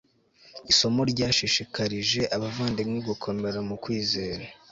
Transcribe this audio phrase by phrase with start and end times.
[0.71, 4.43] isomo ryashishikarije abavandimwe gukomera mu kwizera